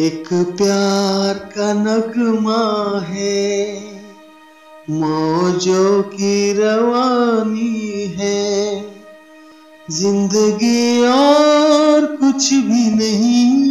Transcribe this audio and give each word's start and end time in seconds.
एक 0.00 0.28
प्यार 0.32 1.34
का 1.34 1.72
नगमा 1.72 3.00
है। 3.00 3.82
मौजों 4.90 6.02
की 6.02 6.52
रवानी 6.52 8.04
है। 8.04 8.84
ज़िंदगी 9.90 11.02
और 11.02 12.06
कुछ 12.06 12.54
भी 12.54 12.90
नहीं, 12.90 13.68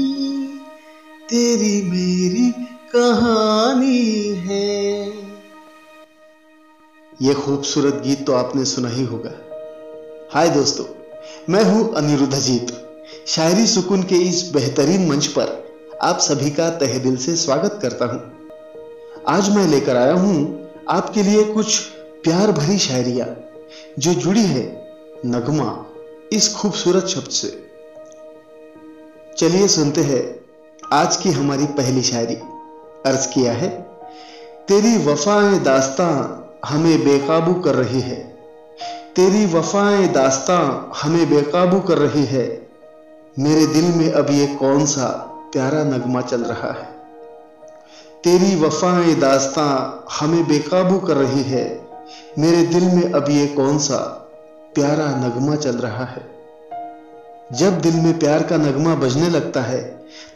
तेरी 1.29 1.81
मेरी 1.81 2.51
कहानी 2.95 4.23
है। 4.23 5.13
यह 7.21 7.33
खूबसूरत 7.33 7.93
गीत 8.05 8.25
तो 8.25 8.33
आपने 8.33 8.65
सुना 8.65 8.89
ही 8.89 9.03
होगा। 9.03 9.31
हाय 10.33 10.49
दोस्तों, 10.49 10.85
मैं 11.49 11.63
हूँ 11.63 11.95
अनिरुद्ध 11.95 11.97
अनिरुद्धजीत 11.97 12.67
शायरी 13.27 13.67
सुकून 13.67 14.03
के 14.03 14.15
इस 14.15 14.51
बेहतरीन 14.53 15.09
मंच 15.09 15.27
पर 15.27 15.68
आप 16.03 16.17
सभी 16.17 16.49
का 16.49 16.69
तहे 16.69 16.99
दिल 16.99 17.17
से 17.17 17.35
स्वागत 17.35 17.79
करता 17.81 18.05
हूँ। 18.05 18.21
आज 19.27 19.49
मैं 19.49 19.67
लेकर 19.67 19.97
आया 19.97 20.13
हूँ 20.13 20.69
आपके 20.89 21.23
लिए 21.23 21.43
कुछ 21.43 21.79
प्यार 22.23 22.51
भरी 22.51 22.77
शायरिया, 22.77 23.25
जो 23.99 24.13
जुड़ी 24.13 24.43
है 24.43 24.93
नगमा 25.25 25.85
इस 26.33 26.55
खूबसूरत 26.55 27.05
शब्द 27.05 27.29
से। 27.29 27.47
चलिए 29.37 29.67
सुनते 29.67 30.01
हैं 30.01 30.23
आज 30.93 31.17
की 31.17 31.31
हमारी 31.31 31.65
पहली 31.65 32.01
शायरी। 32.01 32.35
अर्ज़ 33.05 33.27
किया 33.27 33.53
है, 33.53 33.69
तेरी 34.67 34.97
वफाएँ 35.05 35.59
दास्तां 35.59 36.13
हमें 36.65 37.03
बेकाबू 37.05 37.53
कर 37.53 37.75
रही 37.75 38.01
है। 38.01 38.21
तेरी 39.15 39.45
वफाएँ 39.45 40.07
दास्तां 40.07 40.91
हमें 41.01 41.29
बेकाबू 41.29 41.79
कर 41.79 41.97
रही 41.97 42.25
है। 42.25 42.67
मेरे 43.39 43.67
दिल 43.67 43.85
में 43.85 44.11
अब 44.11 44.31
ये 44.31 44.47
कौन 44.47 44.85
सा 44.85 45.25
प्यारा 45.53 45.83
नगमा 45.83 46.21
चल 46.21 46.41
रहा 46.41 46.71
है। 46.71 46.87
तेरी 48.23 48.55
वफाएँ 48.55 49.15
दास्तां 49.15 49.69
हमें 50.11 50.47
बेकाबू 50.47 50.97
कर 50.99 51.17
रही 51.17 51.43
है। 51.43 51.63
मेरे 52.39 52.61
दिल 52.63 52.83
में 52.85 53.11
अब 53.13 53.29
ये 53.29 53.47
कौन 53.47 53.77
सा 53.77 53.97
प्यारा 54.75 55.07
नगमा 55.17 55.55
चल 55.55 55.77
रहा 55.77 56.05
है? 56.05 56.27
जब 57.53 57.79
दिल 57.81 57.95
में 57.95 58.19
प्यार 58.19 58.43
का 58.43 58.57
नगमा 58.57 58.95
बजने 58.95 59.29
लगता 59.29 59.61
है 59.61 59.81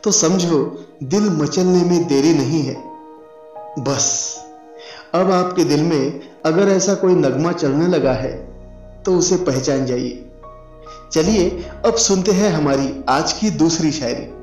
तो 0.03 0.11
समझो 0.11 0.59
दिल 1.03 1.29
मचलने 1.31 1.83
में 1.83 2.07
देरी 2.07 2.33
नहीं 2.33 2.61
है। 2.61 2.75
बस, 3.79 4.37
अब 5.13 5.31
आपके 5.31 5.63
दिल 5.63 5.83
में 5.83 6.19
अगर 6.45 6.69
ऐसा 6.69 6.93
कोई 6.93 7.15
नगमा 7.15 7.51
चलने 7.51 7.87
लगा 7.87 8.13
है 8.13 8.31
तो 9.05 9.15
उसे 9.15 9.37
पहचान 9.37 9.85
जाइए। 9.85 10.29
चलिए, 11.11 11.49
अब 11.85 11.95
सुनते 11.95 12.31
हैं 12.31 12.51
हमारी 12.51 13.03
आज 13.09 13.33
की 13.33 13.49
दूसरी 13.49 13.91
शायरी। 13.91 14.42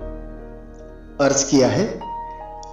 अर्ज़ 1.21 1.45
किया 1.51 1.69
है। 1.69 1.87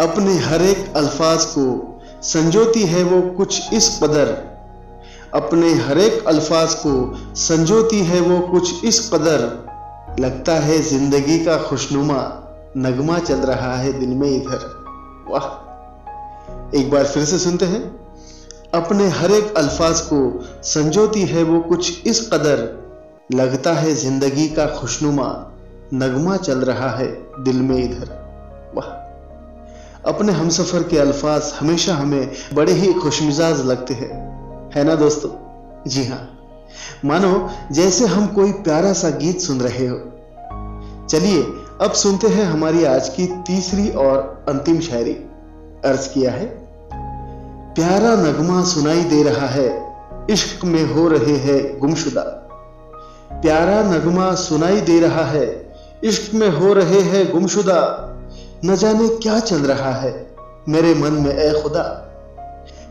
अपने 0.01 0.37
हर 0.37 0.61
एक 0.61 0.93
अल्फाज 0.97 1.45
को 1.45 2.01
संजोती 2.23 2.83
है 2.83 3.03
वो 3.03 3.21
कुछ 3.31 3.73
इस 3.73 3.99
कदर। 4.03 4.35
अपने 5.33 5.73
हर 5.73 5.97
एक 5.97 6.27
अल्फाज 6.27 6.73
को 6.75 6.93
संजोती 7.35 7.99
है 7.99 8.19
वो 8.21 8.39
कुछ 8.39 8.83
इस 8.83 9.09
कदर। 9.13 9.65
लगता 10.19 10.53
है 10.53 10.81
ज़िंदगी 10.81 11.39
का 11.45 11.57
खुशनुमा 11.57 12.19
नगमा 12.77 13.19
चल 13.19 13.35
रहा 13.35 13.75
है 13.75 13.91
दिल 13.99 14.09
में 14.09 14.29
इधर। 14.29 14.65
वाह। 15.29 16.77
एक 16.79 16.91
बार 16.91 17.05
फिर 17.05 17.25
से 17.25 17.39
सुनते 17.39 17.65
हैं। 17.65 17.81
अपने 18.73 19.07
हर 19.09 19.31
एक 19.31 19.53
अल्फाज 19.57 20.01
को 20.01 20.19
संजोती 20.63 21.21
है 21.21 21.43
वो 21.43 21.59
कुछ 21.59 22.07
इस 22.07 22.29
कदर। 22.33 22.67
लगता 23.33 23.73
है 23.73 23.93
ज़िंदगी 23.95 24.47
का 24.49 24.65
खुशनुमा 24.65 25.29
नगमा 25.93 26.37
चल 26.37 26.59
रहा 26.59 26.89
है 26.89 27.07
दिल 27.43 27.61
में 27.61 27.77
इधर। 27.77 28.26
अपने 30.07 30.31
हमसफर 30.31 30.83
के 30.83 30.97
अल्फाज 30.97 31.53
हमेशा 31.59 31.95
हमें 31.95 32.31
बड़े 32.53 32.71
ही 32.71 32.93
खुशमिजाज 32.93 33.65
लगते 33.65 33.93
हैं। 33.93 34.11
है 34.75 34.83
ना 34.83 34.95
दोस्तों? 34.95 35.31
जी 35.87 36.05
हाँ। 36.05 36.33
मानो, 37.05 37.49
जैसे 37.71 38.05
हम 38.05 38.27
कोई 38.27 38.51
प्यारा 38.51 38.93
सा 38.93 39.09
गीत 39.09 39.41
सुन 39.41 39.59
रहे 39.59 39.87
हो। 39.87 39.97
चलिए, 41.07 41.43
अब 41.81 41.91
सुनते 41.91 42.27
हैं 42.27 42.45
हमारी 42.45 42.83
आज 42.83 43.09
की 43.09 43.25
तीसरी 43.25 43.89
और 43.89 44.45
अंतिम 44.49 44.79
शायरी। 44.79 45.13
अर्ज़ 45.85 46.09
किया 46.09 46.31
है, 46.31 46.45
प्यारा 47.73 48.15
नगमा 48.15 48.63
सुनाई 48.63 49.03
दे 49.03 49.23
रहा 49.23 49.47
है, 49.47 49.95
इश्क 50.29 50.65
में 50.65 50.93
हो 50.93 51.07
रहे 51.07 51.37
हैं 51.37 51.79
गुमशुदा। 51.79 52.21
प्यारा 53.33 53.83
नगमा 53.83 54.35
सुनाई 54.35 54.81
दे 54.81 54.99
रहा 54.99 55.25
है, 55.25 55.73
इश्क 56.03 56.33
में 56.33 56.49
हो 56.49 56.73
रहे 56.73 57.01
हैं 57.01 57.31
गुमशुदा। 57.31 58.03
न 58.65 58.75
जाने 58.75 59.07
क्या 59.07 59.39
चल 59.39 59.57
रहा 59.57 59.91
है। 59.91 60.35
मेरे 60.69 60.95
मन 60.95 61.11
में, 61.11 61.37
ए 61.37 61.61
खुदा, 61.61 61.81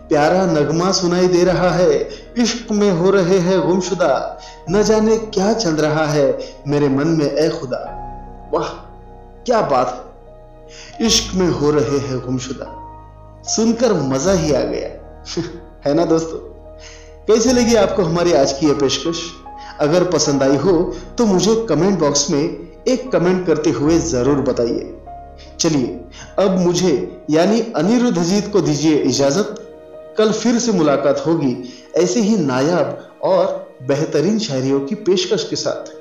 प्यारा 0.09 0.47
नगमा 0.47 0.93
सुनाई 0.93 1.27
दे 1.27 1.45
रहा 1.45 1.71
है। 1.71 2.09
इश्क 2.39 2.73
में 2.73 2.91
हो 2.91 3.11
रहे 3.11 3.39
हैं 3.39 3.69
गुमशुदा। 3.69 4.41
न 4.71 4.83
जाने 4.83 5.17
क्या 5.17 5.53
चल 5.53 5.71
रहा 5.71 6.07
है। 6.07 6.39
मेरे 6.69 6.89
मन 6.89 7.09
में, 7.09 7.37
ए 7.37 7.49
खुदा, 7.49 7.79
वाह, 8.55 8.69
क्या 9.47 9.61
बात 9.61 10.17
है। 11.01 11.07
इश्क 11.07 11.35
में 11.35 11.49
हो 11.49 11.71
रहे 11.71 11.99
हैं 11.99 12.21
गुमशुदा। 12.21 12.83
सुनकर 13.45 13.93
मज़ा 13.93 14.33
ही 14.33 14.53
आ 14.53 14.61
गया। 14.61 15.23
है 15.87 15.95
ना 15.95 16.05
दोस्तों? 16.05 16.39
कैसे 17.27 17.53
लगी 17.53 17.75
आपको 17.75 18.03
हमारी 18.03 18.33
आज 18.33 18.53
की 18.53 18.67
यह 18.67 18.75
पेशकश? 18.75 19.21
अगर 19.81 20.05
पसंद 20.05 20.43
आई 20.43 20.57
हो 20.57 20.97
तो 21.19 21.27
मुझे 21.27 21.67
कमेंट 21.69 21.99
बॉक्स 21.99 22.31
में 22.31 22.69
एक 22.89 23.13
कमेंट 23.13 23.47
करते 23.47 23.71
हुए 23.71 23.99
ज़रूर 23.99 24.37
बताइए। 24.37 24.96
चलिए, 25.61 26.01
अब 26.39 26.59
मुझे, 26.59 27.25
यानी 27.31 27.61
अनिरुद्ध 27.61 28.23
जीत 28.23 28.53
को 28.53 28.61
दीजिए 28.61 28.97
इजाज़त। 28.97 29.63
कल 30.19 30.33
फिर 30.33 30.59
से 30.59 30.73
मुलाकात 30.73 31.27
होगी, 31.27 31.69
ऐसे 31.97 32.21
ही 32.21 32.37
नायाब 32.37 33.09
और 33.23 33.75
बेहतरीन 33.83 34.39
शायरियों 34.39 34.81
की 34.81 34.95
पेशकश 34.95 35.47
के 35.51 35.57
साथ। 35.57 35.93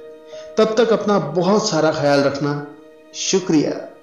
तब 0.58 0.76
तक 0.78 0.94
अपना 0.94 1.20
बहुत 1.20 1.70
सारा 1.70 1.92
ख्याल 1.92 2.20
रखना। 2.20 2.68
शुक्रिया। 3.16 3.95